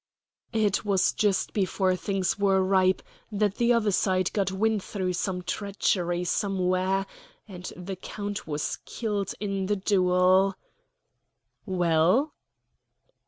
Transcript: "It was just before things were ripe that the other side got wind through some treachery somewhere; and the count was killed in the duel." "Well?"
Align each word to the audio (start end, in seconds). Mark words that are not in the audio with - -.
"It 0.53 0.83
was 0.83 1.13
just 1.13 1.53
before 1.53 1.95
things 1.95 2.39
were 2.39 2.63
ripe 2.63 3.03
that 3.31 3.57
the 3.57 3.71
other 3.71 3.91
side 3.91 4.33
got 4.33 4.51
wind 4.51 4.81
through 4.83 5.13
some 5.13 5.43
treachery 5.43 6.23
somewhere; 6.23 7.05
and 7.47 7.71
the 7.77 7.95
count 7.97 8.47
was 8.47 8.77
killed 8.77 9.35
in 9.39 9.67
the 9.67 9.75
duel." 9.75 10.55
"Well?" 11.67 12.33